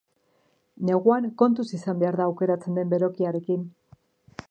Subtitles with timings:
[0.89, 3.73] Neguan kontuz izan behar da aukeratzen den berokiarekin.